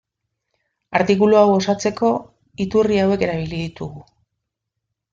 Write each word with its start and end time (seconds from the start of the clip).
Artikulu 0.99 1.37
hau 1.41 1.51
osatzeko, 1.59 2.11
iturri 2.67 3.01
hauek 3.05 3.29
erabili 3.29 3.63
ditugu. 3.69 4.07